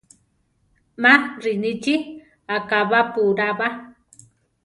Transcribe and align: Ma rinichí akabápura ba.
Ma 1.01 1.13
rinichí 1.43 1.95
akabápura 2.55 3.47
ba. 3.59 3.67